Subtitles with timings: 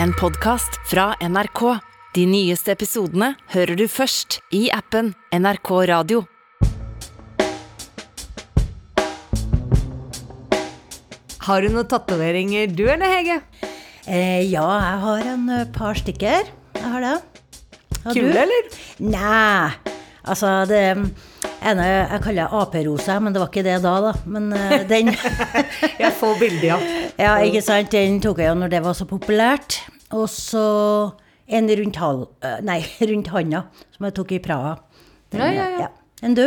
[0.00, 1.60] En podkast fra NRK.
[2.14, 6.22] De nyeste episodene hører du først i appen NRK Radio.
[11.42, 13.38] Har du noen tatoveringer du eller Hege?
[14.06, 16.50] Eh, ja, jeg har en eh, par stykker.
[16.78, 17.16] Jeg har det.
[18.04, 18.70] Har Kule, eller?
[19.02, 19.94] Nei.
[20.22, 20.82] Altså, det
[21.70, 24.12] ene jeg kaller aperose, men det var ikke det da, da.
[24.26, 25.12] Men uh, den
[26.02, 26.78] Jeg får bilde, ja.
[27.20, 27.92] Ja, ikke sant.
[27.94, 29.82] Den tok jeg jo når det var så populært.
[30.12, 30.66] Og så
[31.52, 33.64] en rundt, hal, eh, nei, rundt handa,
[33.94, 34.76] som jeg tok i Praha.
[35.32, 35.88] Den, Ja, ja, ja.
[36.22, 36.46] Enn du?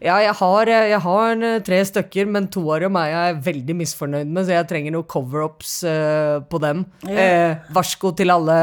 [0.00, 3.76] Ja, jeg har, jeg har eh, tre stykker, men to av dem er jeg veldig
[3.82, 6.86] misfornøyd med, så jeg trenger noen cover-ups uh, på dem.
[7.04, 7.26] Ja.
[7.26, 8.56] Eh, varsko til alle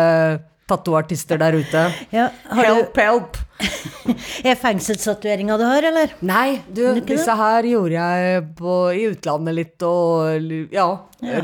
[0.67, 1.83] tattooartister der ute.
[2.13, 3.37] Ja, har Help, help!
[3.37, 3.43] du
[4.47, 6.11] Er fengselstatueringa du har, eller?
[6.21, 7.05] Nei, du, det?
[7.09, 10.85] disse her gjorde jeg på, i utlandet litt, og ja,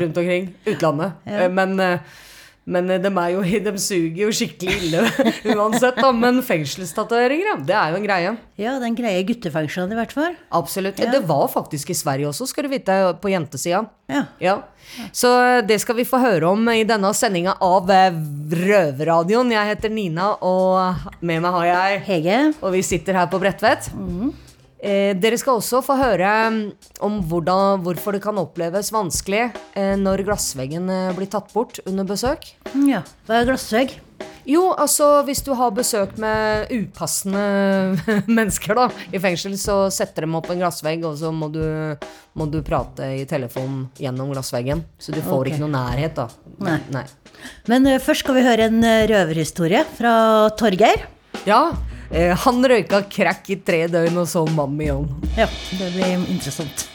[0.04, 0.52] rundt omkring.
[0.68, 1.16] Utlandet.
[1.26, 1.40] Ja.
[1.46, 1.98] Eh, Men, eh,
[2.64, 5.02] men eh, de, jo, de suger jo skikkelig ille
[5.54, 6.10] uansett, da.
[6.16, 8.30] Men fengselstatoveringer, ja, det er jo en greie.
[8.56, 10.38] Ja, det er en greie i guttefengslene i hvert fall.
[10.54, 11.00] Absolutt.
[11.02, 11.10] Ja.
[11.12, 13.84] Det var faktisk i Sverige også, skal du vite, på jentesida.
[14.10, 14.24] Ja.
[14.42, 14.56] Ja.
[15.16, 15.30] Så
[15.68, 18.16] det skal vi få høre om i denne sendinga av eh,
[18.64, 19.52] Røverradioen.
[19.54, 22.40] Jeg heter Nina, og med meg har jeg Hege?
[22.62, 23.92] Og vi sitter her på Bredtvet.
[24.84, 26.62] Eh, dere skal også få høre mm,
[27.06, 32.04] om hvordan, hvorfor det kan oppleves vanskelig eh, når glassveggen eh, blir tatt bort under
[32.08, 32.50] besøk.
[32.84, 33.00] Ja.
[33.24, 33.96] Hva er glassvegg?
[34.44, 37.96] Jo, altså hvis du har besøk med upassende
[38.36, 41.64] mennesker da, i fengsel, så setter de opp en glassvegg, og så må du,
[42.36, 44.84] må du prate i telefonen gjennom glassveggen.
[45.00, 45.54] Så du får okay.
[45.54, 46.28] ikke noe nærhet, da.
[46.92, 47.06] Nei.
[47.72, 50.14] Men uh, først skal vi høre en eh, røverhistorie fra
[50.60, 51.08] Torgeir.
[51.48, 51.70] Ja,
[52.14, 55.08] han røyka crack i tre døgn og så Mammy On.
[55.38, 55.48] Ja,
[55.78, 56.86] det blir interessant.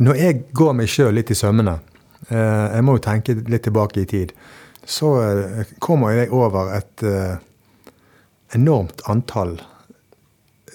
[0.00, 1.76] Når jeg går meg sjøl litt i sømmene,
[2.30, 4.32] eh, jeg må jo tenke litt tilbake i tid,
[4.88, 7.36] så eh, kommer jeg over et eh,
[8.56, 9.58] enormt antall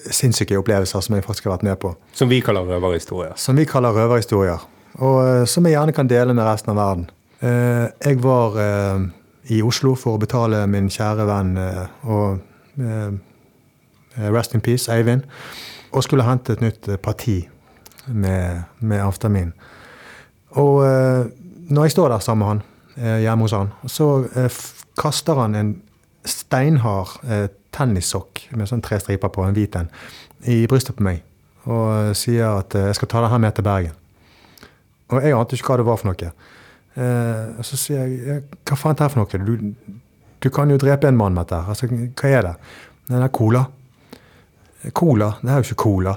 [0.06, 1.90] sinnssyke opplevelser som jeg faktisk har vært med på.
[2.14, 3.34] Som vi kaller røverhistorier.
[3.40, 4.62] Som vi kaller røverhistorier.
[5.02, 7.08] Og eh, som jeg gjerne kan dele med resten av verden.
[7.42, 9.08] Eh, Jeg var eh,
[9.52, 13.16] i Oslo for å betale min kjære venn eh, og eh,
[14.32, 15.26] Rest in peace, Eivind.
[15.92, 17.42] Og skulle hente et nytt eh, parti
[18.06, 19.52] med, med amfetamin.
[20.56, 20.80] Og
[21.68, 24.06] når jeg står der sammen med han, hjemme hos han, så
[24.96, 25.72] kaster han en
[26.24, 27.18] steinhard
[27.76, 29.90] tennissokk med sånn tre striper på, en hvit en,
[30.48, 31.20] i brystet på meg.
[31.68, 33.98] Og sier at jeg skal ta det her med til Bergen.
[35.12, 36.32] Og jeg ante ikke hva det var for noe.
[36.96, 39.40] Eh, og så sier jeg hva faen er det for noe?
[39.44, 39.96] Du,
[40.40, 41.62] du kan jo drepe en mann med dette.
[41.68, 42.54] Altså, hva er det?
[43.08, 43.64] Det er cola.
[44.96, 45.32] Cola?
[45.42, 46.14] Det er jo ikke cola.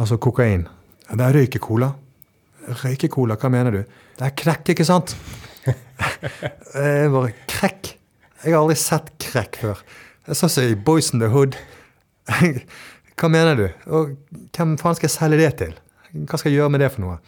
[0.00, 0.66] Altså kokain.
[1.10, 1.90] Det er røykecola.
[2.84, 3.80] Røykecola, hva mener du?
[4.16, 5.16] Det er krekk, ikke sant?
[5.66, 7.94] jeg bare Krekk?
[8.40, 9.82] Jeg har aldri sett krekk før.
[10.28, 11.58] Jeg så i Boys in the Hood.
[13.20, 13.66] hva mener du?
[13.92, 14.14] Og
[14.54, 15.74] hvem faen skal jeg selge det til?
[16.24, 17.18] Hva skal jeg gjøre med det for noe?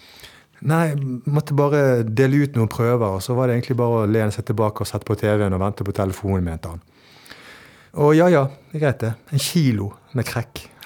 [0.63, 0.95] Nei,
[1.27, 4.45] måtte bare dele ut noen prøver, og så var det egentlig bare å lene seg
[4.47, 6.83] tilbake og sette på TV-en og vente på telefonen, mente han.
[8.03, 9.11] Og ja ja, det er greit det.
[9.37, 10.29] En kilo med.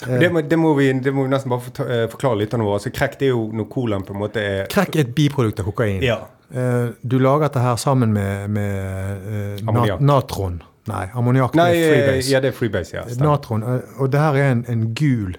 [0.07, 2.81] Eh, Det må, det, må vi, det må vi nesten bare forklare litt lytterne våre.
[2.81, 5.61] Altså, krekk det er jo når colaen på en måte er Krekk er et biprodukt
[5.63, 6.01] av kokain.
[6.03, 6.17] Ja.
[6.51, 10.63] Eh, Du lager dette her sammen med, med eh, nat natron.
[10.87, 12.31] Nei, ammoniakk Nei, er eh, freebase.
[12.33, 13.05] ja, det er freebase, ja.
[13.11, 13.31] stemmer.
[13.33, 13.63] natron.
[13.63, 15.37] eh, Og det her er en, en gul,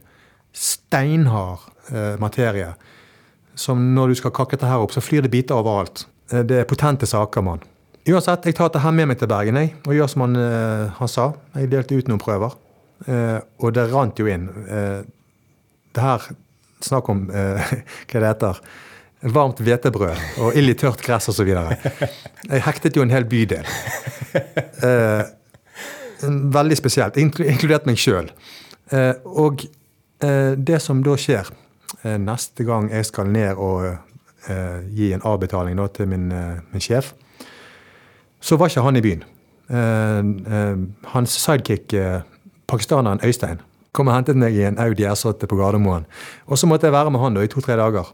[0.53, 2.73] steinhard eh, materie.
[3.57, 6.05] Som når du skal kakke dette her opp, så flyr det biter overalt.
[6.31, 7.63] Eh, det er potente saker, mann.
[8.07, 11.11] Uansett, jeg tar dette med meg til Bergen jeg, og gjør som han, eh, han
[11.11, 11.31] sa.
[11.57, 12.55] Jeg delte ut noen prøver,
[13.07, 14.49] eh, og det rant jo inn.
[15.93, 16.29] Det her
[16.77, 18.57] Snakk om hva det heter.
[19.33, 21.47] Varmt hvetebrød og ild i tørt gress osv.
[21.49, 23.65] Jeg hektet jo en hel bydel.
[26.53, 28.29] Veldig spesielt, inkludert meg sjøl.
[29.25, 29.65] Og
[30.21, 31.49] det som da skjer
[32.21, 33.87] neste gang jeg skal ned og
[34.49, 37.13] eh, gi en avbetaling da, til min, eh, min sjef,
[38.39, 39.25] så var ikke han i byen.
[39.69, 40.19] Eh,
[40.57, 40.77] eh,
[41.13, 42.21] hans sidekick, eh,
[42.67, 43.59] pakistaneren Øystein,
[43.91, 46.05] kom og hentet meg i en Audi R8 på Gardermoen.
[46.47, 48.13] Og så måtte jeg være med han da i to-tre dager.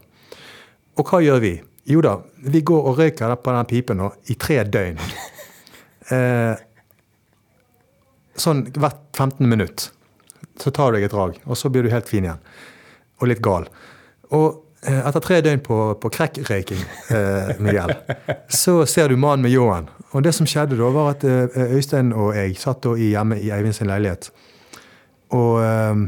[0.96, 1.54] Og hva gjør vi?
[1.90, 5.00] Jo da, vi går og røyker på den pipen nå i tre døgn.
[6.12, 6.58] Eh,
[8.36, 9.86] sånn hvert 15 minutt.
[10.60, 12.42] Så tar du deg et drag, og så blir du helt fin igjen.
[13.22, 13.68] Og litt gal.
[14.34, 14.46] Og
[14.82, 16.82] eh, etter tre døgn på, på crack-røyking,
[17.14, 17.94] eh, Miguel,
[18.62, 19.88] så ser du mannen med ljåen.
[20.14, 23.76] Og det som skjedde da, var at eh, Øystein og jeg satt hjemme i Eivind
[23.76, 24.30] sin leilighet.
[25.34, 26.04] Og, eh,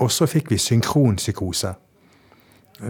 [0.00, 1.74] og så fikk vi synkronpsykose.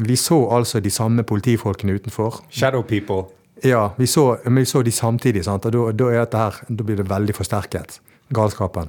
[0.06, 2.44] Vi så altså de samme politifolkene utenfor.
[2.50, 3.24] Shadow people.
[3.64, 5.66] Ja, vi så, men vi så de samtidig, sant?
[5.66, 5.90] og da,
[6.24, 8.00] da, her, da blir det veldig forsterket,
[8.32, 8.88] galskapen.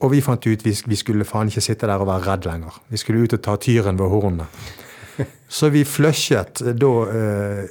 [0.00, 2.78] Og vi fant ut vi, vi skulle faen ikke sitte der og være redd lenger.
[2.88, 4.46] Vi skulle ut og ta tyren ved hornene.
[5.48, 7.64] Så vi flushet eh, da eh,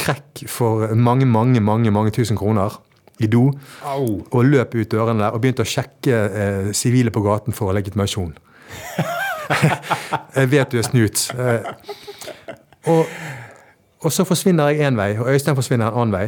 [0.00, 2.78] krekk for mange, mange, mange mange tusen kroner
[3.20, 3.50] i do.
[3.84, 4.20] Au.
[4.30, 8.32] Og løp ut dørene der og begynte å sjekke eh, sivile på gaten for legitimasjon.
[10.36, 11.26] jeg vet du er snut.
[11.36, 11.68] Eh,
[12.88, 13.06] og,
[14.00, 16.26] og så forsvinner jeg én vei, og Øystein forsvinner en annen vei.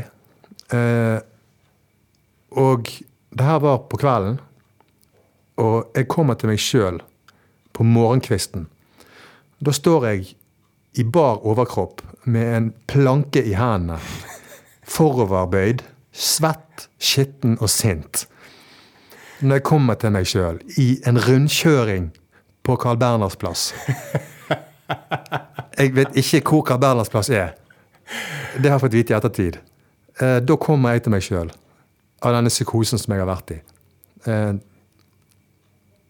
[0.77, 1.19] Eh,
[2.61, 2.91] og
[3.33, 4.37] det her var på kvelden,
[5.61, 7.01] og jeg kommer til meg sjøl
[7.73, 8.67] på morgenkvisten.
[9.63, 10.33] Da står jeg
[10.99, 13.99] i bar overkropp med en planke i hendene,
[14.89, 15.83] foroverbøyd,
[16.13, 18.27] svett, skitten og sint.
[19.41, 22.11] Når jeg kommer til meg sjøl i en rundkjøring
[22.63, 23.73] på Carl Berners plass.
[25.79, 27.55] Jeg vet ikke hvor Carl Berners plass er.
[28.55, 29.57] Det har jeg fått vite i ettertid.
[30.21, 31.51] Eh, da kommer jeg til meg sjøl
[32.23, 33.59] av denne psykosen som jeg har vært i.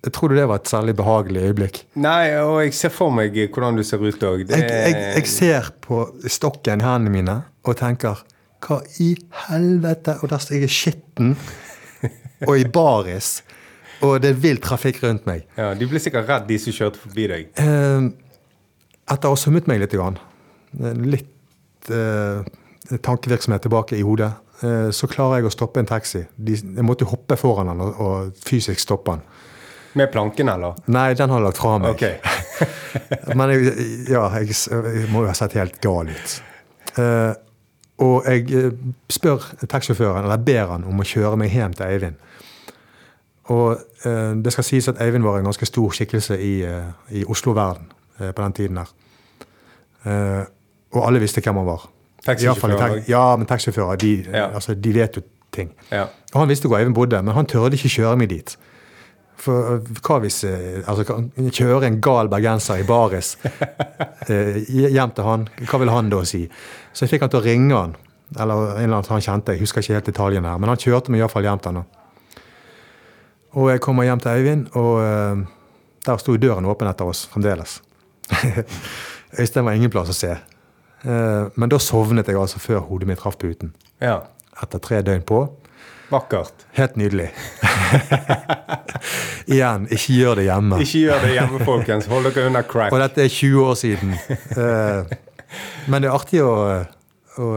[0.03, 1.81] Eh, jeg tror du det var et særlig behagelig øyeblikk?
[1.95, 4.45] Nei, og jeg ser for meg hvordan du ser ut òg.
[4.51, 8.25] Jeg, jeg, jeg ser på stokken i hendene mine og tenker
[8.63, 9.15] Hva i
[9.49, 10.19] helvete?
[10.23, 11.37] Og der står jeg i skitten
[12.49, 13.43] og i baris,
[14.03, 15.47] og det er vill trafikk rundt meg.
[15.57, 17.53] Ja, De ble sikkert redd, de som kjørte forbi deg.
[17.63, 18.09] Eh,
[19.13, 20.19] etter å ha summet meg litt, grann,
[21.07, 22.43] litt eh,
[22.99, 24.33] tankevirksomhet tilbake i hodet,
[24.63, 26.25] eh, så klarer jeg å stoppe en taxi.
[26.35, 29.25] De, jeg måtte hoppe foran den og, og fysisk stoppe den.
[29.93, 30.79] Med planken, eller?
[30.93, 31.91] Nei, den har jeg lagt fra meg.
[31.91, 32.17] Okay.
[33.39, 33.73] Men jeg,
[34.09, 36.37] ja, jeg, jeg må jo ha sett helt gal ut.
[36.97, 37.33] Uh,
[38.03, 38.73] og jeg eh,
[39.13, 42.17] spør taxisjåføren, eller ber han om å kjøre meg hjem til Eivind.
[43.53, 47.23] Og uh, det skal sies at Eivind var en ganske stor skikkelse i, uh, i
[47.29, 47.93] Oslo-verden
[48.23, 48.91] på den tiden der.
[50.93, 51.87] Og alle visste hvem han var.
[52.23, 54.45] Taxisjåfører Ja, men taxisjåfører, de, Ja.
[54.55, 55.73] altså, de vet jo ting.
[55.91, 56.05] Ja.
[56.35, 58.55] Og han visste hvor Eivind bodde, men han tørde ikke kjøre meg dit.
[59.37, 63.37] For øh, hva hvis øh, altså, kan- Kjøre en gal bergenser i baris
[64.31, 66.45] øh, hjem til han, hva vil han da si?
[66.93, 67.97] Så jeg fikk han til å ringe han,
[68.39, 71.11] eller en eller annen han kjente, jeg husker ikke helt detaljene her, men han kjørte
[71.11, 71.89] meg iallfall hjem til han.
[73.59, 75.47] Og jeg kommer hjem til Øyvind, og
[76.07, 77.81] der sto døren åpen etter oss fremdeles.
[79.39, 80.31] Øystein var ingen plass å se.
[81.03, 83.75] Eh, men da sovnet jeg altså før hodet mitt traff puten.
[84.01, 84.21] ja.
[84.63, 85.39] Etter tre døgn på.
[86.13, 86.67] Vakkert.
[86.77, 87.31] Helt nydelig.
[89.53, 90.81] Igjen, ikke gjør det hjemme.
[90.85, 92.09] Ikke gjør det hjemme, folkens.
[92.13, 92.93] Hold dere unna crack.
[92.93, 94.13] Og dette er 20 år siden.
[94.53, 95.17] Eh,
[95.89, 96.53] men det er artig å,
[97.41, 97.49] å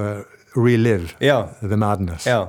[0.56, 1.42] relive Ja.
[1.62, 2.26] the madness.
[2.32, 2.46] ja.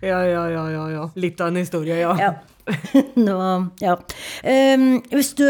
[0.00, 1.10] Ja, ja, ja, ja, ja.
[1.14, 2.16] Litt av en historie, ja.
[2.18, 2.32] Ja.
[3.26, 3.38] Nå,
[3.82, 3.96] ja.
[4.46, 5.46] Um, hvis du,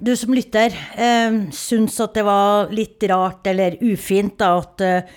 [0.00, 5.16] du som lytter um, syns at det var litt rart eller ufint da, at uh,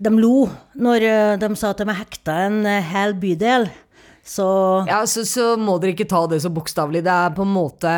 [0.00, 0.46] de lo
[0.80, 3.68] når uh, de sa at de hekta en uh, hel bydel,
[4.30, 4.46] så
[4.86, 7.02] Ja, så, så må dere ikke ta det så bokstavelig.
[7.02, 7.92] Det er på en måte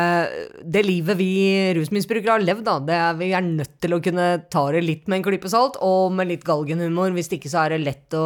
[0.63, 1.33] det livet vi
[1.77, 2.77] rusmisbrukere har levd, da.
[2.87, 5.77] Det er, vi er nødt til å kunne ta det litt med en klype salt,
[5.83, 7.13] og med litt galgenhumor.
[7.13, 8.25] Hvis ikke så er det lett å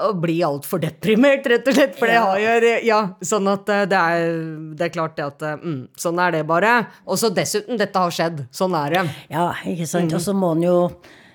[0.00, 1.96] å bli altfor deprimert, rett og slett.
[1.98, 4.36] For det har jo Ja, sånn at eh, det er,
[4.78, 6.76] det er klart det at eh, mm, Sånn er det bare.
[7.04, 8.46] Og så dessuten, dette har skjedd.
[8.54, 9.08] Sånn er det.
[9.32, 10.14] Ja, ikke sant.
[10.16, 10.78] Og så må en jo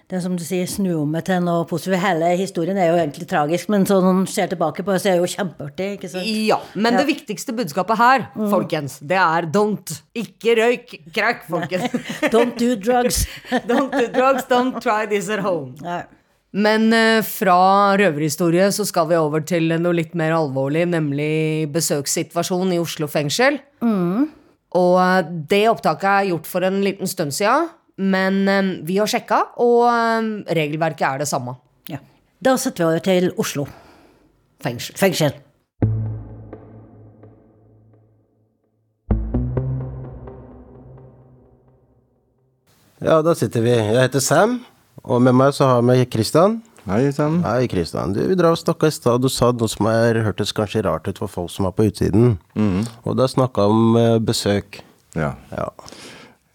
[0.07, 1.99] det som du sier, snu om til noe positivt.
[1.99, 5.17] Hele historien er jo egentlig tragisk, men sånn en ser tilbake på det, så er
[5.17, 5.87] det jo kjempeartig.
[5.97, 6.29] ikke sant?
[6.47, 9.97] Ja, men det viktigste budskapet her, folkens, det er don't.
[10.15, 11.91] Ikke røyk crack, folkens.
[12.33, 13.25] Don't do drugs.
[13.69, 15.75] don't do drugs, don't try this at home.
[15.83, 16.05] Ja.
[16.55, 22.71] Men eh, fra røverhistorie så skal vi over til noe litt mer alvorlig, nemlig besøkssituasjon
[22.73, 23.59] i Oslo fengsel.
[23.83, 27.67] Og eh, det opptaket er gjort for en liten stund siden,
[27.99, 31.57] men eh, vi har sjekka, og regelverket er det samme.
[31.91, 31.99] ja.
[32.39, 33.67] Da setter vi over til Oslo
[34.61, 34.95] Fengsel.
[34.97, 35.35] fengsel.
[43.01, 43.73] Ja, da sitter vi.
[43.75, 44.59] Jeg heter Sam,
[45.03, 46.61] og med meg så har vi Kristian.
[46.87, 47.41] Hei sann.
[47.43, 48.13] Hei, Kristian.
[48.15, 51.09] Du, vi drar og snakka i stad, du sa noe som er, hørtes kanskje rart
[51.09, 52.37] ut for folk som er på utsiden.
[53.03, 54.79] Og da snakka om eh, besøk.
[55.17, 55.33] Ja.
[55.51, 55.67] Ja.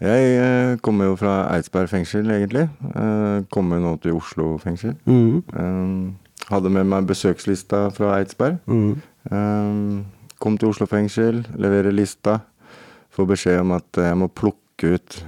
[0.00, 2.64] Jeg eh, kommer jo fra Eidsberg fengsel, egentlig.
[2.94, 4.96] Eh, kommer nå til Oslo fengsel.
[5.04, 6.16] Mm.
[6.48, 8.56] hadde med meg besøkslista fra Eidsberg.
[8.66, 10.04] Mm.
[10.40, 12.40] kom til Oslo fengsel, leverer lista.
[13.12, 15.24] Får beskjed om at jeg må plukke ut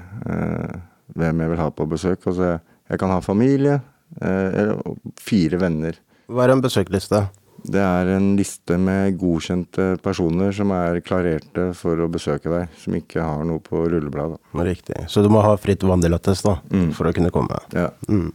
[1.14, 2.24] hvem jeg vil ha på besøk.
[2.26, 2.56] Altså,
[2.90, 3.80] jeg, kan ha familie,
[4.20, 5.98] eh, eller fire venner.
[6.28, 7.24] Hva er en besøkliste?
[7.64, 12.96] Det er en liste med godkjente personer som er klarerte for å besøke deg, som
[12.98, 14.36] ikke har noe på rullebladet.
[14.68, 15.06] Riktig.
[15.08, 16.58] Så du må ha fritt vandelattest da,
[16.92, 17.62] for å kunne komme.
[17.72, 17.88] Ja.
[18.10, 18.34] Mm.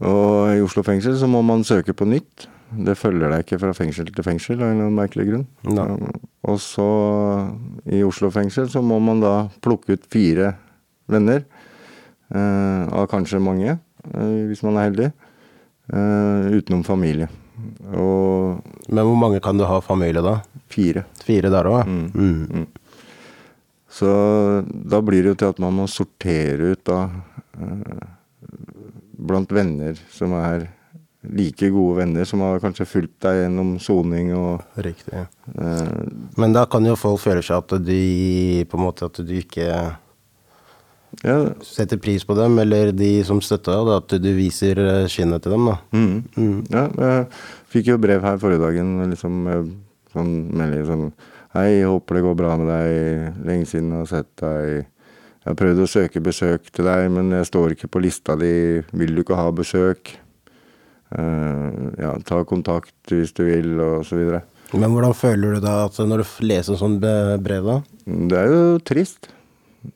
[0.00, 2.48] Og i Oslo fengsel så må man søke på nytt.
[2.74, 5.44] Det følger deg ikke fra fengsel til fengsel av noen merkelig grunn.
[5.76, 5.84] Ja.
[6.48, 6.88] Og så
[7.86, 10.54] i Oslo fengsel så må man da plukke ut fire
[11.10, 11.44] venner.
[12.32, 13.78] Eh, av kanskje mange,
[14.14, 15.10] eh, hvis man er heldig.
[15.92, 17.28] Eh, utenom familie.
[17.94, 20.40] Og Men hvor mange kan du ha familie da?
[20.68, 21.04] fire.
[21.22, 21.86] Fire der òg?
[21.86, 22.48] Mm.
[22.50, 22.66] Mm.
[23.88, 27.04] Så da blir det jo til at man må sortere ut da
[27.60, 28.06] eh,
[29.24, 30.66] blant venner som er
[31.24, 35.14] like gode venner, som har kanskje fulgt deg gjennom soning og Riktig.
[35.58, 36.02] eh,
[36.36, 39.68] Men da kan jo folk føle seg at de på en måte at du ikke
[41.22, 41.54] Ja.
[41.62, 45.54] setter pris på dem, eller de som støtter deg, at du viser eh, skinnet til
[45.54, 45.68] dem.
[45.70, 45.76] da.
[45.94, 46.16] Mm.
[46.36, 46.58] Mm.
[46.72, 47.26] ja jeg
[47.74, 49.70] fikk jo brev her forrige dagen, liksom med
[50.14, 51.06] sånn melding sånn
[51.54, 53.42] Hei, håper det går bra med deg.
[53.46, 54.88] Lenge siden jeg har sett deg.
[55.44, 58.80] Jeg har prøvd å søke besøk til deg, men jeg står ikke på lista di.
[58.90, 60.10] Vil du ikke ha besøk?
[61.14, 64.42] Uh, ja, ta kontakt hvis du vil, og så videre.
[64.74, 67.78] Men hvordan føler du da at når du leser sånn brev, da?
[68.02, 69.30] Det er jo trist.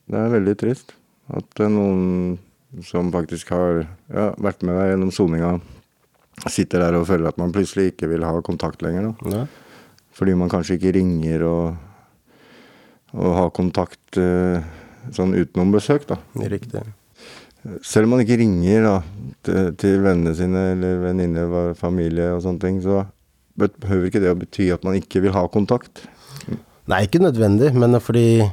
[0.07, 0.95] Det er veldig trist
[1.29, 2.39] at det er noen
[2.85, 3.83] som faktisk har
[4.13, 5.53] ja, vært med deg gjennom soninga,
[6.49, 9.11] sitter der og føler at man plutselig ikke vil ha kontakt lenger.
[9.11, 9.33] Da.
[9.33, 9.43] Ja.
[10.19, 11.77] Fordi man kanskje ikke ringer og,
[13.17, 14.65] og har kontakt eh,
[15.15, 16.19] sånn utenom besøk, da.
[16.51, 16.85] Riktig.
[17.85, 18.97] Selv om man ikke ringer da,
[19.45, 23.03] til, til vennene sine eller venninner, familie og sånne ting, så
[23.59, 26.05] behøver ikke det å bety at man ikke vil ha kontakt.
[26.89, 28.47] Nei, ikke nødvendig, men fordi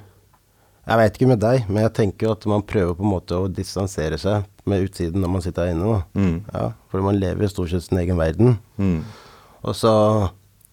[0.85, 3.47] Jeg veit ikke med deg, men jeg tenker at man prøver på en måte å
[3.49, 6.03] distansere seg med utsiden når man sitter her inne.
[6.13, 6.35] Mm.
[6.53, 8.57] Ja, fordi man lever stort sett sin egen verden.
[8.77, 8.99] Mm.
[9.65, 9.93] Og så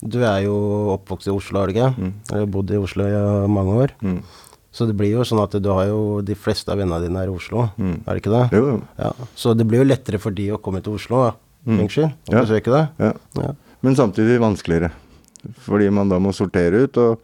[0.03, 0.55] Du er jo
[0.97, 2.11] oppvokst i Oslo, har du ikke?
[2.35, 3.93] Eller bodd i Oslo i uh, mange år.
[4.03, 4.17] Mm.
[4.75, 7.31] Så det blir jo sånn at du har jo de fleste av vennene dine her
[7.31, 8.01] i Oslo, Mm.
[8.03, 8.59] er det ikke det?
[8.59, 8.81] Jo.
[8.99, 9.13] Ja.
[9.39, 11.29] Så det blir jo lettere for de å komme til Oslo
[11.65, 12.33] fengsel og Mm.
[12.35, 12.41] Ja.
[12.43, 12.89] besøke deg.
[12.99, 13.13] Ja.
[13.45, 13.53] Ja.
[13.81, 14.91] Men samtidig vanskeligere.
[15.63, 17.21] Fordi man da må sortere ut, og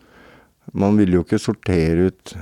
[0.73, 2.35] man vil jo ikke sortere ut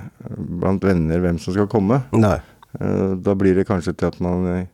[0.61, 2.03] blant venner hvem som skal komme.
[2.13, 2.39] Nei.
[2.81, 4.67] Eh, Da blir det kanskje til at man eh,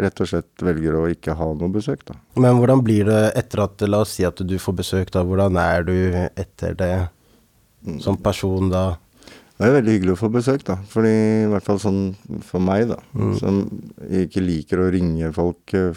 [0.00, 2.14] rett og slett velger å ikke ha noe besøk, da.
[2.40, 5.22] Men hvordan blir det etter at La oss si at du får besøk, da.
[5.22, 5.94] Hvordan er du
[6.36, 7.08] etter det
[7.84, 7.98] Mm.
[8.00, 8.96] som person da?
[9.58, 10.76] Det er veldig hyggelig å få besøk, da.
[10.88, 11.10] Fordi,
[11.44, 12.96] I hvert fall sånn for meg, da.
[13.14, 13.34] Mm.
[13.38, 13.58] Som
[14.08, 15.74] ikke liker å ringe folk.
[15.74, 15.92] eh,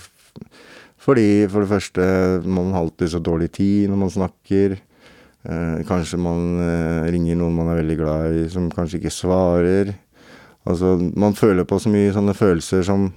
[1.00, 4.78] Fordi for det første, man har alltid så dårlig tid når man snakker.
[5.46, 9.94] Eh, kanskje man eh, ringer noen man er veldig glad i, som kanskje ikke svarer.
[10.68, 13.12] Altså, man føler på så mye sånne følelser som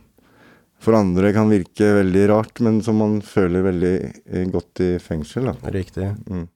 [0.81, 5.51] for andre kan virke veldig rart, men som man føler veldig eh, godt i fengsel.
[5.51, 5.73] da.
[5.75, 6.07] Riktig.
[6.31, 6.47] Mm.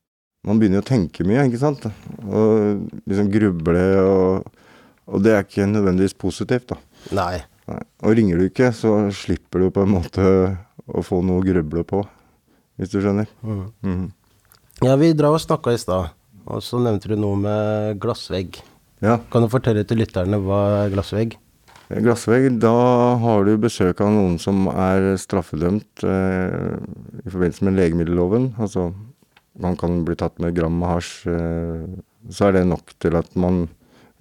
[0.45, 1.85] Man begynner jo å tenke mye, ikke sant?
[2.29, 4.63] Og liksom gruble, og,
[5.09, 6.81] og det er ikke nødvendigvis positivt, da.
[7.17, 7.39] Nei.
[7.69, 7.81] Nei.
[8.05, 10.25] Og ringer du ikke, så slipper du på en måte
[10.85, 12.03] å få noe å gruble på,
[12.81, 13.29] hvis du skjønner.
[13.45, 13.65] Mm.
[13.85, 14.05] Mhm.
[14.83, 16.11] Ja, vi drar og snakka i stad,
[16.47, 18.59] og så nevnte du noe med glassvegg.
[19.05, 21.37] Ja, Kan du fortelle til lytterne hva er glassvegg?
[21.95, 22.73] glassvegg, da
[23.21, 26.79] har du besøk av noen som er straffedømt eh,
[27.23, 28.55] i forbindelse med legemiddelloven.
[28.59, 28.89] Altså,
[29.61, 31.85] man kan bli tatt med gram med hasj, eh,
[32.33, 33.67] så er det nok til at man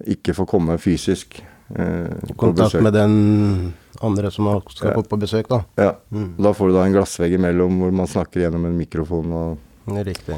[0.06, 1.40] ikke får komme fysisk
[1.74, 5.02] eh, Kontakt med den andre som skal Ja.
[5.02, 5.64] på besøk, da.
[5.80, 6.36] Ja, Mm.
[6.38, 10.36] da får du da en glassvegg imellom hvor man snakker gjennom en mikrofon og Riktig.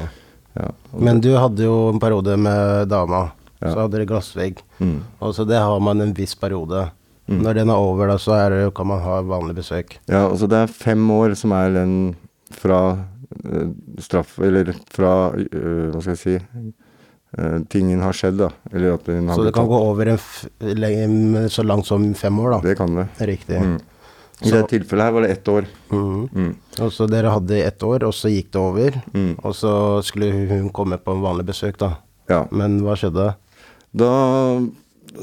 [0.57, 0.69] ja.
[0.97, 3.71] Men du hadde jo en periode med dama, Ja.
[3.73, 4.59] så hadde dere glassvegg.
[4.79, 4.99] Mm.
[5.19, 6.91] Og så det har man en viss periode.
[7.27, 7.41] Mm.
[7.43, 9.97] Når den er over, da, så er det, kan man ha vanlig besøk.
[10.07, 12.15] Ja, altså det er fem år som er den
[12.55, 12.77] fra
[13.43, 13.67] eh,
[13.99, 18.47] straff Eller fra eh, Hva skal jeg si eh, Tingen har skjedd, da.
[18.71, 19.73] Eller at den har Så det kan tatt.
[19.73, 22.59] gå over en lenge, så langt som fem år, da.
[22.69, 23.07] Det kan det.
[23.27, 23.59] Riktig.
[23.59, 23.77] Mm.
[24.41, 25.65] I Så- det tilfellet her var det ett år.
[25.89, 26.29] Mm.
[26.29, 26.55] Mm.
[26.79, 29.01] Og så dere hadde ett år, og så gikk det over.
[29.13, 29.35] Mm.
[29.43, 29.71] Og så
[30.05, 31.95] skulle hun komme på en vanlig besøk, da.
[32.29, 32.43] Ja.
[32.51, 33.35] Men hva skjedde?
[33.97, 34.11] Da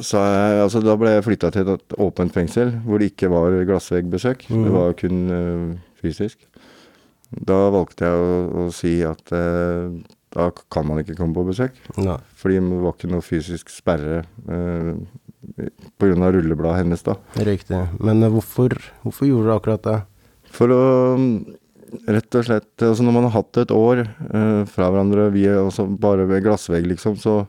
[0.03, 3.55] sa jeg Altså, da ble jeg flytta til et åpent fengsel hvor det ikke var
[3.69, 4.49] glassveggbesøk.
[4.51, 4.65] Mm.
[4.65, 6.39] Det var kun eh, fysisk.
[7.45, 9.91] Da valgte jeg å, å si at eh,
[10.35, 11.77] da kan man ikke komme på besøk.
[12.03, 12.17] Ja.
[12.41, 14.95] Fordi det var ikke noe fysisk sperre eh,
[16.01, 16.31] pga.
[16.33, 17.17] rullebladet hennes, da.
[17.35, 17.81] Riktig.
[18.01, 19.99] Men eh, hvorfor, hvorfor gjorde du akkurat det?
[20.55, 20.83] For å
[21.19, 21.37] mm,
[22.15, 25.63] rett og slett Altså når man har hatt et år eh, fra hverandre vi er
[25.63, 27.45] også bare ved glassvegg, liksom, så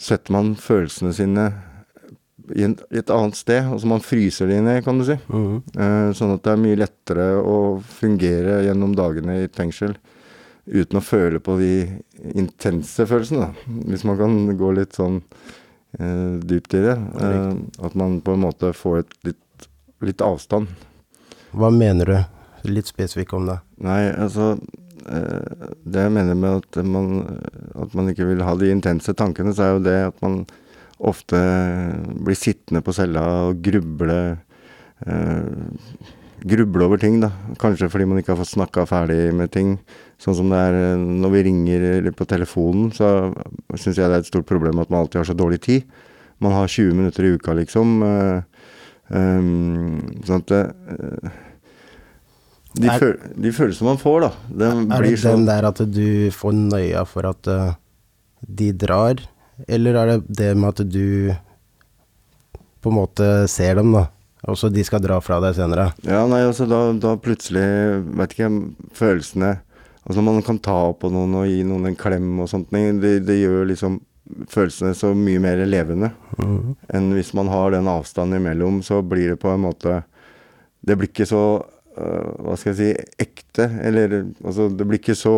[0.00, 1.50] setter man følelsene sine
[2.54, 3.66] i, en, i, et annet sted.
[3.68, 5.16] Altså man fryser de ned, kan du si.
[5.30, 5.60] Mm.
[5.76, 7.58] Uh, sånn at det er mye lettere å
[7.98, 9.94] fungere gjennom dagene i et fengsel
[10.70, 11.72] uten å føle på de
[12.38, 13.76] intense følelsene, da.
[13.90, 15.20] Hvis man kan gå litt sånn
[15.98, 16.96] dypt i det.
[17.18, 17.56] Uh,
[17.86, 19.66] at man på en måte får et litt,
[20.06, 20.70] litt avstand.
[21.50, 23.58] Hva mener du litt spesifikt om det?
[23.82, 24.54] Nei, altså
[25.00, 27.22] det jeg mener med at man,
[27.72, 30.42] at man ikke vil ha de intense tankene, så er jo det at man
[31.00, 31.40] ofte
[32.20, 34.20] blir sittende på cella og gruble
[35.06, 35.76] eh,
[36.40, 37.28] Gruble over ting, da.
[37.60, 39.74] Kanskje fordi man ikke har fått snakka ferdig med ting.
[40.20, 43.30] Sånn som det er eh, når vi ringer på telefonen, så
[43.72, 45.86] syns jeg det er et stort problem at man alltid har så dårlig tid.
[46.44, 48.00] Man har 20 minutter i uka, liksom.
[48.04, 48.66] Eh,
[49.16, 49.96] um,
[50.26, 50.62] sånn at det,
[52.76, 54.30] de, er, føl de, følelsene man får, da.
[54.68, 57.72] er det sånn, den der at du får nøya for at uh,
[58.46, 59.24] de drar
[59.68, 61.32] eller er det det med at du
[62.80, 64.06] på en måte ser dem, da?
[64.48, 65.90] Og så de skal dra fra deg senere?
[66.06, 67.64] Ja, nei, altså da, da plutselig
[68.16, 68.48] Vet ikke,
[68.96, 69.58] følelsene
[70.04, 73.40] Altså man kan ta på noen og gi noen en klem og sånt, det, det
[73.40, 73.98] gjør liksom
[74.50, 76.76] følelsene så mye mer levende mm.
[76.94, 80.02] enn hvis man har den avstanden imellom, så blir det på en måte
[80.80, 84.14] Det blir ikke så uh, Hva skal jeg si ekte, eller
[84.44, 85.34] altså det blir ikke så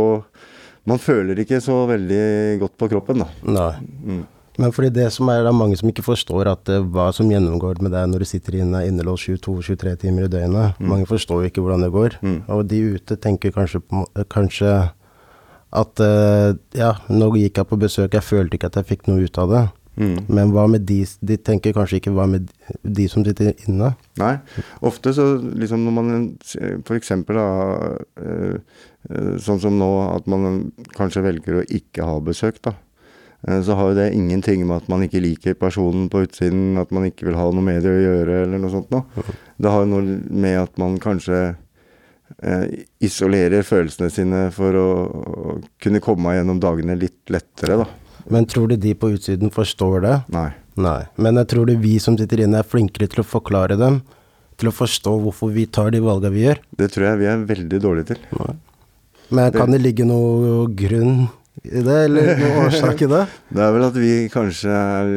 [0.88, 2.22] man føler ikke så veldig
[2.58, 3.28] godt på kroppen, da.
[3.46, 3.72] Nei.
[4.02, 4.22] Mm.
[4.62, 7.30] Men fordi det som er, det er mange som ikke forstår at uh, hva som
[7.30, 10.78] gjennomgår med deg når du sitter inne innelåst 22-23 timer i døgnet.
[10.78, 10.88] Mm.
[10.92, 12.18] Mange forstår jo ikke hvordan det går.
[12.22, 12.40] Mm.
[12.54, 13.82] Og de ute tenker kanskje,
[14.32, 14.72] kanskje
[15.82, 19.24] at uh, ja, nå gikk jeg på besøk, jeg følte ikke at jeg fikk noe
[19.26, 19.64] ut av det.
[20.00, 20.22] Mm.
[20.32, 22.46] Men hva med de De tenker kanskje ikke hva med
[22.80, 23.90] de som sitter inne?
[24.16, 24.38] Nei.
[24.80, 26.14] Ofte så liksom når man
[26.96, 27.48] eksempel da
[29.42, 32.72] Sånn som nå at man kanskje velger å ikke ha besøk, da.
[33.42, 37.08] Så har jo det ingenting med at man ikke liker personen på utsiden, at man
[37.08, 39.24] ikke vil ha noe med det å gjøre, eller noe sånt noe.
[39.58, 41.40] Det har noe med at man kanskje
[42.38, 42.66] eh,
[43.02, 47.88] isolerer følelsene sine for å, å kunne komme gjennom dagene litt lettere, da.
[48.30, 50.16] Men tror du de på utsiden forstår det?
[50.30, 50.50] Nei.
[50.78, 51.00] Nei.
[51.18, 54.00] Men jeg tror du vi som sitter inne er flinkere til å forklare dem,
[54.60, 56.62] til å forstå hvorfor vi tar de valgene vi gjør?
[56.78, 58.22] Det tror jeg vi er veldig dårlige til.
[58.38, 58.54] Nei.
[59.32, 61.26] Men kan det ligge noe grunn
[61.68, 63.22] i det, eller noen årsak i det?
[63.54, 65.14] Det er vel at vi kanskje er,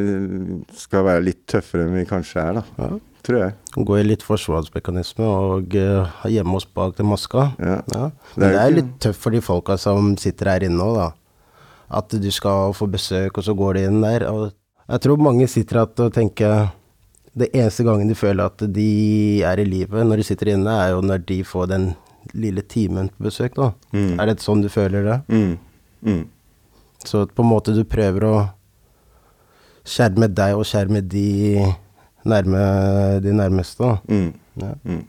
[0.77, 2.65] skal være litt tøffere enn vi kanskje er, da.
[2.85, 2.93] Ja.
[3.25, 3.53] Tror jeg.
[3.89, 7.47] Gå i litt forsvarsmekanisme og uh, gjemme oss bak den maska.
[7.57, 7.79] Ja.
[7.89, 8.09] ja.
[8.35, 10.99] Men det er, det er litt tøft for de folka som sitter her inne òg,
[10.99, 11.07] da
[11.89, 14.27] at du skal få besøk, og så går de inn der.
[14.29, 14.51] Og
[14.87, 16.67] jeg tror mange sitter igjen og tenker
[17.35, 20.93] Det eneste gangen de føler at de er i livet når de sitter inne, er
[20.93, 21.89] jo når de får den
[22.31, 23.73] lille timen på besøk, da.
[23.91, 24.13] Mm.
[24.21, 25.17] Er det sånn du føler det?
[25.27, 25.57] Mm.
[26.07, 26.21] Mm.
[27.07, 28.35] Så på en måte du prøver å
[29.85, 31.61] skjerme deg og skjerme de,
[32.25, 32.61] nærme,
[33.23, 33.97] de nærmeste, da.
[34.09, 34.31] Mm.
[34.61, 34.71] Ja.
[34.83, 35.03] Mm.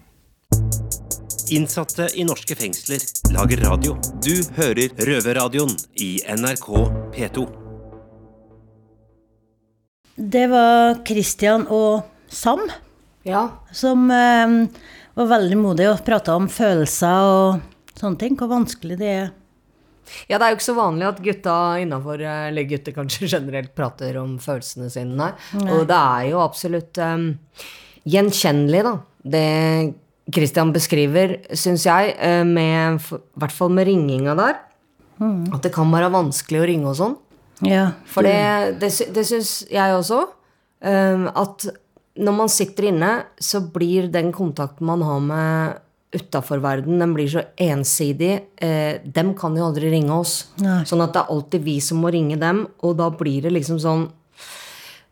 [1.56, 3.94] Innsatte i norske fengsler lager radio.
[4.24, 6.66] Du hører Røverradioen i NRK
[7.14, 7.46] P2.
[10.16, 12.64] Det var Christian og Sam
[13.22, 13.48] ja.
[13.72, 14.56] som eh,
[15.14, 18.38] var veldig modige og prata om følelser og sånne ting.
[18.38, 19.28] Hvor vanskelig det er.
[20.30, 24.18] Ja, det er jo ikke så vanlig at gutta innafor, eller gutter kanskje generelt, prater
[24.22, 25.16] om følelsene sine.
[25.18, 25.32] Nei.
[25.66, 27.28] Og det er jo absolutt um,
[28.06, 28.96] gjenkjennelig, da.
[29.26, 29.46] Det
[30.34, 34.56] Christian beskriver, syns jeg, eh, med, i hvert fall med ringinga der,
[35.22, 35.54] mm.
[35.54, 37.16] at det kan være vanskelig å ringe og sånn.
[37.64, 40.26] Ja, For det, det, det syns jeg også.
[40.84, 41.68] Um, at
[42.20, 45.82] når man sitter inne, så blir den kontakten man har med
[46.14, 48.40] utafor verden, den blir så ensidig.
[48.56, 50.46] Eh, dem kan jo aldri ringe oss.
[50.62, 50.82] Nei.
[50.88, 53.80] Sånn at det er alltid vi som må ringe dem, og da blir det liksom
[53.82, 54.06] sånn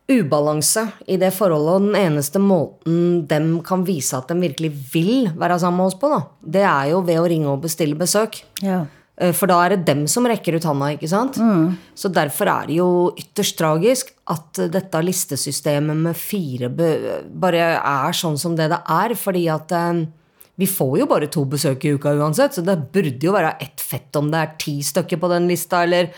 [0.05, 5.31] ubalanse i det forholdet, og den eneste måten dem kan vise at de virkelig vil
[5.33, 6.19] være sammen med oss på, da,
[6.57, 8.43] det er jo ved å ringe og bestille besøk.
[8.61, 8.83] Ja.
[9.17, 11.39] Eh, for da er det dem som rekker ut handa, ikke sant?
[11.39, 11.73] Mm.
[11.97, 18.37] Så derfor er det jo ytterst tragisk at dette listesystemet med fire bare er sånn
[18.41, 19.15] som det det er.
[19.17, 20.05] Fordi at eh,
[20.55, 23.81] vi får jo bare to besøk i uka uansett, så det burde jo være ett
[23.83, 26.13] fett om det er ti stykker på den lista, eller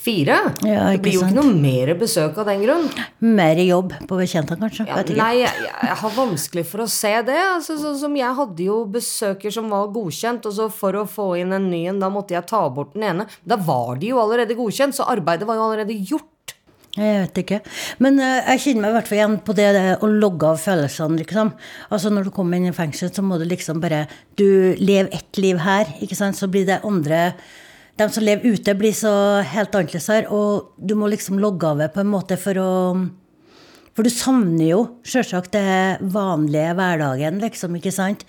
[0.00, 0.36] Fire?
[0.64, 2.86] Ja, det blir jo ikke noe mer besøk av den grunn.
[3.20, 4.86] Mer jobb på bekjenta, kanskje?
[4.88, 7.36] Ja, nei, jeg, jeg, har vanskelig for å se det.
[7.36, 11.26] Altså, sånn som Jeg hadde jo besøker som var godkjent, og så for å få
[11.42, 13.28] inn en ny en, da måtte jeg ta bort den ene.
[13.44, 16.29] Da var de jo allerede godkjent, så arbeidet var jo allerede gjort.
[16.96, 17.60] Jeg vet ikke.
[18.02, 20.58] Men uh, jeg kjenner meg i hvert fall igjen på det, det å logge av
[20.58, 21.52] følelsene, liksom.
[21.94, 24.06] Altså når du kommer inn i fengsel, så må du liksom bare
[24.38, 27.28] Du lever ett liv her, ikke sant, så blir det andre
[28.00, 29.12] de som lever ute, blir så
[29.44, 30.28] helt annerledes her.
[30.32, 32.70] Og du må liksom logge av det på en måte for å
[33.90, 38.22] For du savner jo sjølsagt det vanlige hverdagen, liksom, ikke sant?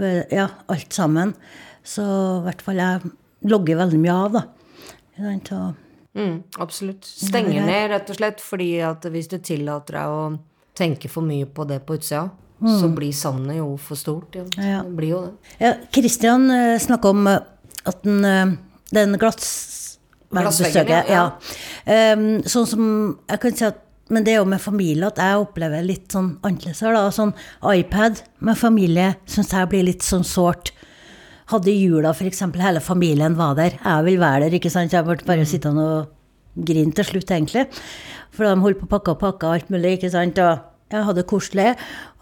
[0.00, 1.36] Ja, alt sammen.
[1.84, 3.14] Så i hvert fall jeg
[3.44, 4.44] logger veldig mye av, da.
[6.14, 7.04] Mm, absolutt.
[7.04, 10.24] Stenger ned, rett og slett, fordi at hvis du tillater deg å
[10.78, 12.28] tenke for mye på det på utsida,
[12.62, 12.74] mm.
[12.80, 14.36] så blir savnet jo for stort.
[14.38, 14.44] Ja.
[14.58, 14.82] ja.
[14.86, 15.54] Det blir jo det.
[15.62, 17.40] Ja, Christian eh, snakka om uh,
[17.84, 18.54] at den, uh,
[18.94, 21.24] den glassveggen ja.
[21.86, 22.12] ja.
[22.14, 22.86] Um, sånn som
[23.30, 26.34] jeg kan si at men det er jo med familie at jeg opplever litt sånn
[26.44, 27.08] annerledes her, da.
[27.14, 27.32] Sånn
[27.72, 30.74] iPad med familie syns jeg blir litt sånn sårt.
[31.52, 32.44] Hadde jula f.eks.
[32.56, 33.76] hele familien var der.
[33.76, 34.94] Jeg vil være der, ikke sant.
[34.96, 37.66] Jeg ble bare sittende og grine til slutt, egentlig.
[38.34, 40.40] For de holdt på å pakke og pakke alt mulig, ikke sant.
[40.40, 41.68] Og jeg hadde det koselig.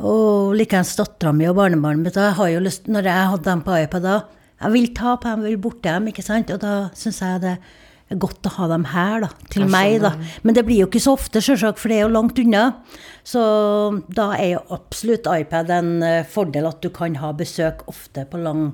[0.02, 2.18] Og likeens dattera mi og barnebarnet mitt.
[2.18, 4.18] Jeg har jo lyst, når jeg hadde dem på iPad da,
[4.62, 6.50] jeg vil ta på dem, jeg vil borte dem, ikke sant.
[6.54, 7.56] Og da syns jeg det
[8.12, 9.30] er godt å ha dem her, da.
[9.50, 10.12] Til meg, da.
[10.46, 12.68] Men det blir jo ikke så ofte, sjølsagt, for det er jo langt unna.
[13.26, 13.42] Så
[14.12, 18.40] da er jo absolutt iPad en eh, fordel at du kan ha besøk ofte på
[18.42, 18.72] lang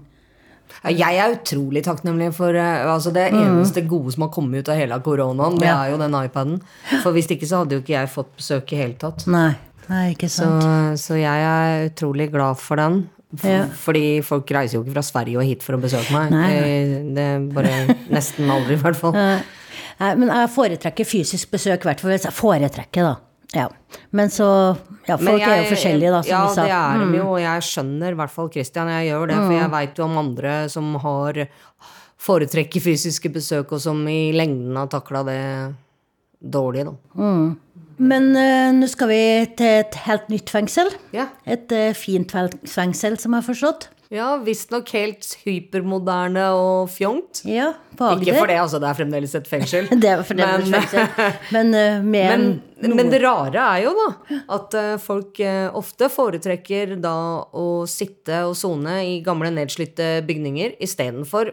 [0.86, 3.38] jeg er utrolig takknemlig for eh, altså Det mm.
[3.40, 6.58] eneste gode som har kommet ut av hele koronaen, det er jo den iPaden.
[7.02, 9.26] For hvis ikke så hadde jo ikke jeg fått besøk i hele tatt.
[9.30, 9.52] Nei,
[9.88, 10.62] nei ikke sant.
[10.62, 13.06] Så, så jeg er utrolig glad for den.
[13.36, 13.66] For, ja.
[13.76, 16.32] Fordi folk reiser jo ikke fra Sverige og hit for å besøke meg.
[16.32, 16.48] Nei.
[16.54, 17.74] Det, det er bare
[18.14, 19.16] nesten aldri, i hvert fall.
[19.98, 23.16] Nei, men jeg foretrekker fysisk besøk, i hvert fall foretrekker, da.
[23.56, 23.68] Ja.
[24.10, 24.46] Men så
[25.08, 26.66] Ja, folk jeg, er jo forskjellige, da, som ja, vi sa.
[26.68, 28.90] Ja, det er de jo, og jeg skjønner i hvert fall Christian.
[28.92, 29.44] Jeg gjør det, mm.
[29.46, 31.40] for jeg veit jo om andre som har
[32.28, 35.40] foretrekker fysiske besøk, og som i lengden har takla det
[36.38, 36.94] dårlig, da.
[37.16, 37.48] Mm.
[37.98, 39.22] Men uh, nå skal vi
[39.58, 40.90] til et helt nytt fengsel.
[41.14, 41.30] Ja.
[41.50, 43.88] Et uh, fint fengsel, som jeg har forstått.
[44.08, 47.42] Ja, visstnok helt hypermoderne og fjongt.
[47.44, 48.80] Ja, Ikke for det, altså.
[48.80, 49.90] Det er fremdeles et fengsel.
[50.02, 51.34] det er fremdeles men, fengsel.
[51.52, 52.46] Men, uh, men,
[52.80, 54.08] men, det rare er jo da
[54.56, 55.42] at folk
[55.76, 57.16] ofte foretrekker da
[57.52, 61.52] å sitte og sone i gamle, nedslitte bygninger istedenfor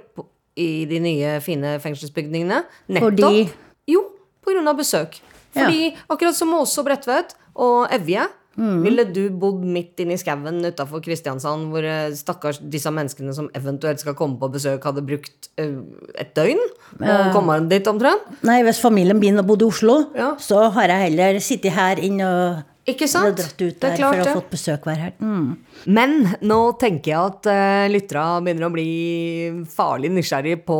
[0.55, 2.63] i de nye, fine fengselsbygningene.
[2.87, 3.19] Nettopp.
[3.19, 3.47] Fordi?
[3.91, 4.05] Jo,
[4.43, 5.19] på grunn av besøk.
[5.55, 5.93] Fordi ja.
[6.11, 8.77] akkurat som Åse og Bredtvet og Evje Mm.
[8.85, 13.49] Ville du bodd midt inne i skauen utafor Kristiansand, hvor eh, stakkars disse menneskene som
[13.57, 15.81] eventuelt skal komme på besøk, hadde brukt uh,
[16.19, 16.61] et døgn
[17.01, 18.29] å komme dit omtrent?
[18.47, 20.33] Nei, hvis familien min bodde bodd i Oslo, ja.
[20.39, 23.39] så har jeg heller sittet her inne og ikke sant?
[23.39, 25.13] dratt ut der for å ha fått besøk hver her.
[25.17, 25.47] Mm.
[25.97, 30.77] Men nå tenker jeg at uh, lyttera begynner å bli farlig nysgjerrig på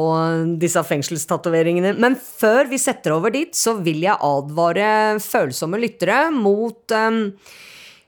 [0.61, 1.95] disse fengselstatoveringene.
[1.97, 4.89] Men før vi setter over dit, så vil jeg advare
[5.23, 7.21] følsomme lyttere mot um,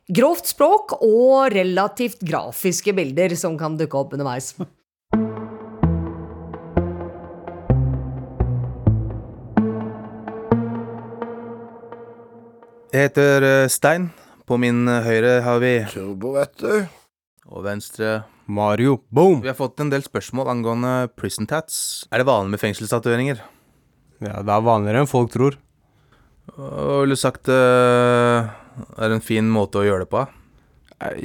[0.08, 4.54] grovt språk og relativt grafiske bilder som kan dukke opp underveis.
[12.88, 14.06] Jeg heter eh, Stein.
[14.48, 16.86] På min eh, høyre har vi Turbo, vet du.
[17.52, 19.02] Og venstre Mario.
[19.12, 19.42] Boom!
[19.44, 22.08] Vi har fått en del spørsmål angående prison tats.
[22.16, 23.44] Er det vanlig med fengselstatoveringer?
[24.24, 25.60] Ja, det er vanligere enn folk tror.
[26.56, 28.48] Hva ville du sagt uh,
[28.96, 30.24] er en fin måte å gjøre det på?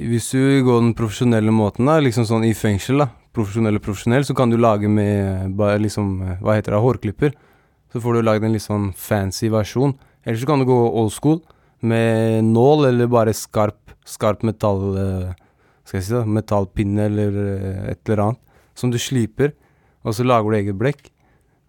[0.03, 4.27] Hvis du går den profesjonelle måten, da, liksom sånn i fengsel, da, profesjonell og profesjonell,
[4.27, 5.55] så kan du lage med
[5.87, 7.37] liksom, hva heter det, hårklipper.
[7.95, 9.95] Så får du lagd en litt sånn fancy versjon.
[10.25, 11.41] Eller så kan du gå old school
[11.83, 15.33] med nål eller bare skarp, skarp metall eh,
[15.83, 18.43] Skal jeg si det, metallpinne eller eh, et eller annet,
[18.79, 19.51] som du sliper,
[20.07, 21.11] og så lager du eget blekk.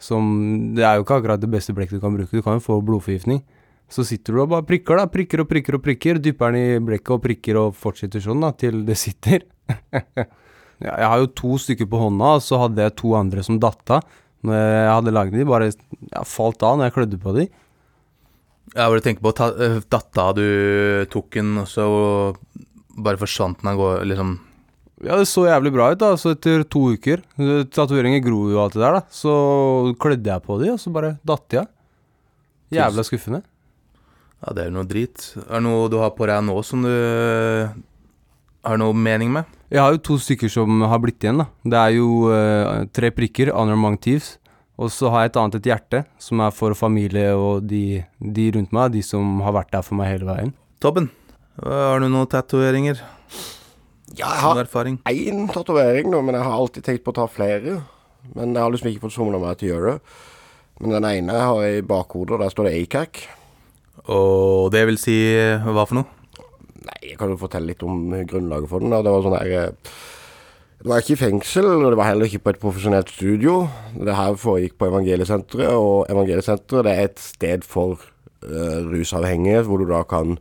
[0.04, 2.64] Som Det er jo ikke akkurat det beste blekket du kan bruke, du kan jo
[2.64, 3.42] få blodforgiftning.
[3.90, 5.10] Så sitter du og bare prikker, da.
[5.12, 6.20] Prikker og prikker og prikker.
[6.22, 9.44] Dypper den i blekket og prikker og fortsetter sånn, da, til det sitter.
[10.88, 13.94] jeg har jo to stykker på hånda, og så hadde jeg to andre som datt
[13.94, 14.08] av.
[14.44, 17.46] Når jeg hadde lagd de, bare ja, falt av når jeg klødde på de.
[18.74, 21.86] Ja, bare du tenker på ta, eh, datta du tok den, og så
[22.98, 24.34] bare forsvant den av gårde, liksom
[25.04, 26.14] Ja, det så jævlig bra ut, da.
[26.18, 27.22] Så etter to uker
[27.74, 29.02] Tatoveringer gror jo alt det der, da.
[29.12, 29.34] Så
[30.00, 31.68] klødde jeg på de, og så bare datt jeg.
[32.74, 33.44] Jævla skuffende.
[34.44, 35.34] Ja, det er noe drit.
[35.44, 36.94] Er det noe du har på deg nå som du
[38.64, 39.60] har noe mening med?
[39.74, 41.48] Jeg har jo to stykker som har blitt igjen, da.
[41.68, 44.38] Det er jo uh, tre prikker, honor among thieves.
[44.82, 48.48] Og så har jeg et annet et hjerte, som er for familie og de, de,
[48.56, 50.54] rundt meg, de som har vært der for meg hele veien.
[50.82, 51.12] Tobben,
[51.62, 53.04] har du noen tatoveringer?
[54.14, 57.80] Ja, jeg har én tatovering, men jeg har alltid tenkt på å ta flere.
[58.34, 60.18] Men jeg har liksom ikke fått somla meg til å gjøre det.
[60.82, 63.24] Men den ene jeg har i bakhodet, og der står det ACAC.
[64.14, 65.18] Og det vil si
[65.64, 66.20] hva for noe?
[66.84, 68.92] Nei, jeg kan jo fortelle litt om grunnlaget for den.
[68.94, 69.02] Da.
[69.06, 69.94] Det var sånn her eh,
[70.84, 73.70] det var ikke i fengsel, og det var heller ikke på et profesjonelt studio.
[73.96, 78.02] Det her foregikk på Evangeliesenteret, og Evangeliesenteret er et sted for
[78.44, 80.34] uh, rusavhengige, hvor du da kan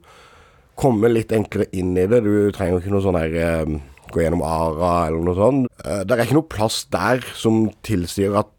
[0.74, 2.24] komme litt enklere inn i det.
[2.26, 3.76] Du trenger ikke noe sånn der uh,
[4.10, 5.68] gå gjennom ARA eller noe sånt.
[5.78, 8.50] Uh, det er ikke noe plass der som tilsier at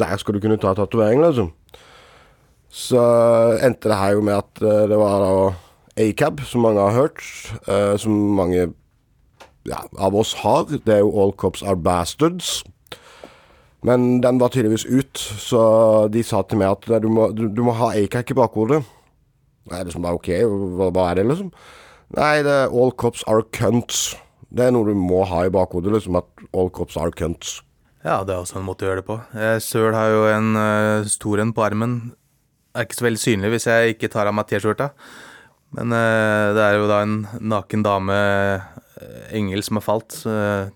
[0.00, 1.54] der skal du kunne ta tatovering, liksom.
[2.68, 3.00] Så
[3.64, 7.24] endte det her jo med at det var da ACAB, som mange har hørt,
[7.98, 8.68] som mange
[9.68, 10.68] ja, av oss har.
[10.70, 12.60] Det er jo All Cops Are Bastards.
[13.86, 15.60] Men den var tydeligvis ut, så
[16.12, 18.82] de sa til meg at du må, du, du må ha ACAC i bakhodet.
[19.70, 20.28] Det liksom bare ok,
[20.76, 21.48] hva, hva, er det, liksom?
[22.18, 24.10] Nei, det er All Cops Are Cunts.
[24.50, 27.60] Det er noe du må ha i bakhodet, liksom, at All Cops Are Cunts.
[28.04, 29.16] Ja, det er også en måte å gjøre det på.
[29.36, 31.98] Jeg Søl har jo en uh, stor en på armen.
[32.74, 34.90] Er ikke så veldig synlig hvis jeg ikke tar av meg T-skjorta.
[35.76, 37.18] Men uh, det er jo da en
[37.52, 38.79] naken dame Eh,
[39.36, 40.16] engel som har falt.
[40.26, 40.70] Eh,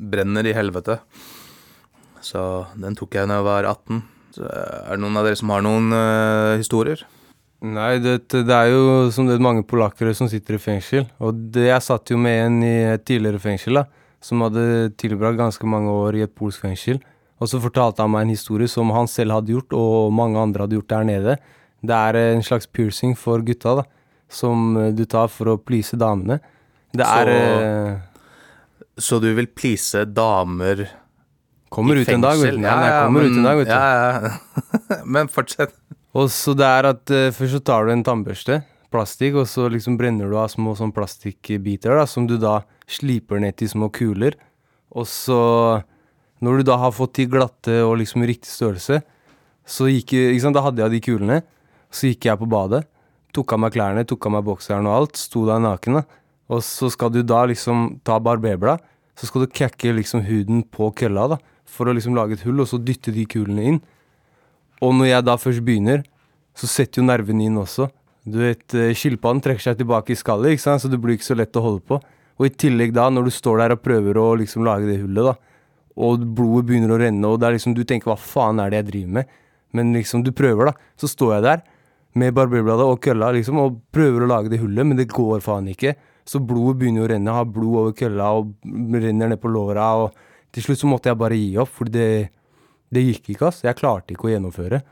[0.00, 0.98] brenner i helvete.
[2.24, 2.42] Så
[2.80, 4.02] den tok jeg da jeg var 18.
[4.36, 7.02] Så er det noen av dere som har noen uh, historier?
[7.60, 11.08] Nei, det, det, er jo som det er mange polakkere som sitter i fengsel.
[11.20, 13.84] Og det, jeg satt jo med en i et tidligere fengsel, da,
[14.24, 17.02] som hadde tilbrakt ganske mange år i et polsk fengsel.
[17.40, 20.64] Og så fortalte han meg en historie som han selv hadde gjort, og mange andre
[20.64, 21.36] hadde gjort der nede.
[21.80, 23.86] Det er en slags piercing for gutta, da,
[24.32, 26.40] som du tar for å please damene.
[26.96, 28.24] Det er så, uh,
[28.98, 30.88] så du vil please damer
[31.70, 32.64] Kommer ut en dag, vet du.
[32.66, 33.74] Ja, ja, kommer men, ut en dag, vet du.
[33.76, 34.32] Ja,
[34.90, 34.96] ja.
[35.14, 35.76] men fortsett.
[36.18, 38.58] Og så det er at uh, først så tar du en tannbørste,
[38.90, 42.56] plastikk, og så liksom brenner du av små sånn plastikkbiter da, som du da
[42.90, 44.34] sliper ned til små kuler.
[44.90, 45.38] Og så,
[46.42, 48.98] når du da har fått de glatte og liksom riktig størrelse,
[49.62, 51.42] så gikk ikke sant, Da hadde jeg de kulene.
[51.94, 52.84] Så gikk jeg på badet,
[53.34, 56.00] tok av meg klærne, tok av meg bokseren og alt, sto der naken.
[56.00, 56.19] da.
[56.50, 58.82] Og så skal du da liksom ta barberblad,
[59.18, 62.62] så skal du kakke liksom huden på kølla da, for å liksom lage et hull,
[62.62, 63.80] og så dytte de kulene inn.
[64.80, 66.02] Og når jeg da først begynner,
[66.56, 67.90] så setter jo nervene inn også.
[68.26, 70.82] Du vet, eh, Skilpadden trekker seg tilbake i skallet, ikke sant?
[70.82, 72.00] så det blir ikke så lett å holde på.
[72.40, 75.30] Og i tillegg da, når du står der og prøver å liksom lage det hullet,
[75.30, 75.36] da,
[76.00, 78.80] og blodet begynner å renne, og det er liksom, du tenker hva faen er det
[78.80, 79.34] jeg driver med?
[79.76, 80.88] Men liksom, du prøver, da.
[80.98, 81.64] Så står jeg der
[82.18, 85.68] med barberbladet og kølla liksom, og prøver å lage det hullet, men det går faen
[85.70, 85.94] ikke.
[86.30, 87.26] Så blodet begynner å renne.
[87.26, 88.52] Jeg har blod over kølla og
[88.94, 89.88] renner ned på låra.
[90.04, 92.30] Og til slutt så måtte jeg bare gi opp, for det,
[92.94, 93.64] det gikk ikke, ass.
[93.66, 94.82] Jeg klarte ikke å gjennomføre.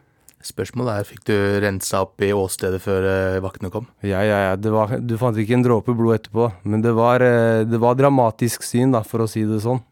[0.49, 3.89] Spørsmålet er, fikk du rensa opp i åstedet før uh, vaktene kom?
[4.07, 4.53] Ja, ja, ja.
[4.75, 6.51] Var, du fant ikke en dråpe blod etterpå.
[6.71, 9.83] Men det var, uh, det var dramatisk syn, da, for å si det sånn.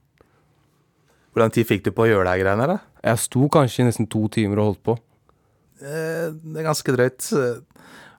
[1.34, 2.84] Hvor lang tid fikk du på å gjøre de greiene der?
[3.04, 4.94] Jeg sto kanskje i nesten to timer og holdt på.
[5.84, 7.26] Eh, det er ganske drøyt.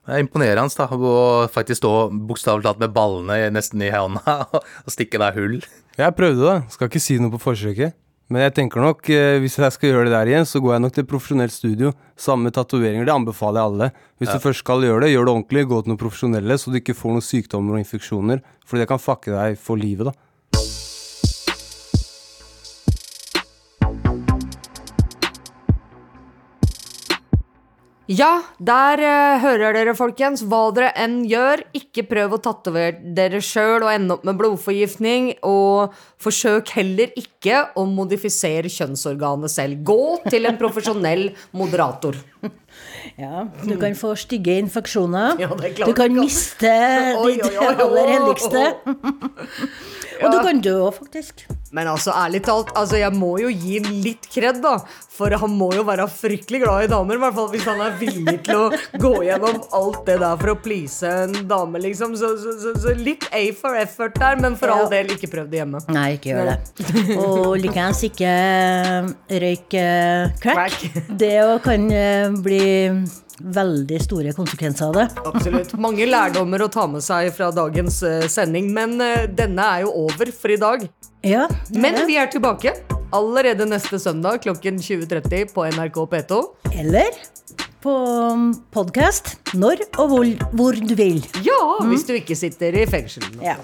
[0.08, 1.94] Er imponerende da, å faktisk stå
[2.28, 4.38] bokstavelig talt med ballene nesten i hånda
[4.86, 5.58] og stikke deg hull.
[5.98, 7.96] Jeg prøvde det, skal ikke si noe på forsøket.
[8.28, 10.82] Men jeg tenker nok, eh, hvis jeg skal gjøre det der igjen, så går jeg
[10.84, 11.92] nok til profesjonelt studio.
[12.16, 13.88] Samme tatoveringer, det anbefaler jeg alle.
[14.20, 14.36] Hvis ja.
[14.36, 15.62] du først skal gjøre det, gjør det ordentlig.
[15.70, 18.42] Gå til noen profesjonelle, så du ikke får noen sykdommer og infeksjoner.
[18.68, 20.27] For det kan fucke deg for livet, da.
[28.08, 30.40] Ja, der uh, hører dere, folkens.
[30.48, 35.34] Hva dere enn gjør, ikke prøv å tatovere dere sjøl og ende opp med blodforgiftning.
[35.44, 35.92] Og
[36.24, 39.84] forsøk heller ikke å modifisere kjønnsorganet selv.
[39.84, 41.28] Gå til en profesjonell
[41.60, 42.16] moderator.
[43.18, 45.36] Ja, du kan få stygge infeksjoner.
[45.42, 46.72] Ja, du kan miste
[47.28, 48.66] ditt aller helligste.
[50.22, 51.44] Og du kan dø òg, faktisk.
[51.74, 54.78] Men altså, ærlig talt, altså, jeg må jo gi litt kred, da.
[55.18, 57.96] For han må jo være fryktelig glad i damer, i hvert fall hvis han er
[58.00, 58.68] villig til å
[59.02, 62.16] gå gjennom alt det der for å please en dame, liksom.
[62.18, 64.78] Så, så, så, så litt A for effort der, men for ja.
[64.78, 65.82] all del, ikke prøv det hjemme.
[65.92, 66.58] Nei, ikke gjør det.
[67.18, 68.34] Og likeens ikke
[69.44, 69.78] røyk
[70.42, 70.54] crack.
[70.56, 71.06] crack.
[71.20, 72.62] Det kan eh, bli
[73.40, 75.06] veldig store konsekvenser av det.
[75.28, 75.74] Absolutt.
[75.80, 79.94] Mange lærdommer å ta med seg fra dagens uh, sending, men uh, denne er jo
[80.06, 80.86] over for i dag.
[81.26, 82.76] Ja, men vi er tilbake
[83.14, 86.42] allerede neste søndag klokken 20.30 på NRK P2.
[86.78, 87.10] Eller
[87.82, 87.94] på
[88.34, 91.22] um, podkast når og hvor, hvor, du vil.
[91.46, 91.92] Ja, mm.
[91.92, 93.26] hvis du ikke sitter i fengsel.
[93.44, 93.58] Ja,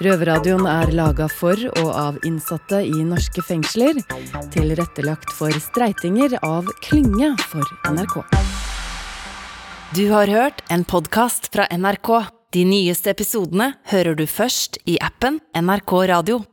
[0.00, 3.98] Røverradioen er laga for og av innsatte i norske fengsler.
[4.54, 8.16] Tilrettelagt for streitinger av Klynge for NRK.
[9.92, 12.14] Du har hørt en podkast fra NRK.
[12.56, 16.40] De nyeste episodene hører du først i appen NRK Radio.